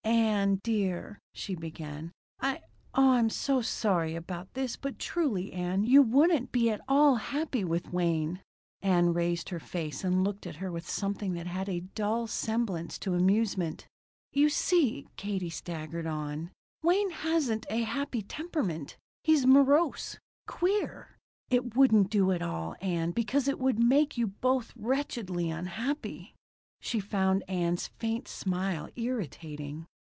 "Ann 0.03 0.59
dear," 0.63 1.19
she 1.31 1.53
began, 1.55 2.11
"I 2.39 2.61
oh 2.95 3.11
I'm 3.11 3.29
so 3.29 3.61
sorry 3.61 4.15
about 4.15 4.55
this. 4.55 4.75
But 4.75 4.97
truly, 4.97 5.53
Ann, 5.53 5.83
you 5.83 6.01
wouldn't 6.01 6.51
be 6.51 6.71
at 6.71 6.81
all 6.87 7.15
happy 7.17 7.63
with 7.63 7.93
Wayne." 7.93 8.41
Ann 8.81 9.13
raised 9.13 9.49
her 9.49 9.59
face 9.59 10.03
and 10.03 10.23
looked 10.23 10.47
at 10.47 10.55
her 10.55 10.71
with 10.71 10.89
something 10.89 11.33
that 11.33 11.45
had 11.45 11.69
a 11.69 11.81
dull 11.81 12.25
semblance 12.25 12.97
to 12.99 13.13
amusement. 13.13 13.87
"You 14.33 14.49
see," 14.49 15.05
Katie 15.17 15.51
staggered 15.51 16.07
on, 16.07 16.49
"Wayne 16.81 17.11
hasn't 17.11 17.67
a 17.69 17.83
happy 17.83 18.23
temperament. 18.23 18.97
He's 19.23 19.45
morose. 19.45 20.17
Queer. 20.47 21.15
It 21.51 21.75
wouldn't 21.75 22.09
do 22.09 22.31
at 22.31 22.41
all, 22.41 22.75
Ann, 22.81 23.11
because 23.11 23.47
it 23.47 23.59
would 23.59 23.77
make 23.77 24.17
you 24.17 24.25
both 24.27 24.73
wretchedly 24.75 25.51
unhappy." 25.51 26.33
She 26.81 26.99
found 26.99 27.43
Ann's 27.47 27.87
faint 27.99 28.27
smile 28.27 28.89
irritating. 28.95 29.85